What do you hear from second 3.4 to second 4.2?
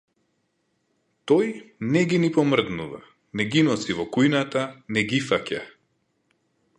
не ги носи во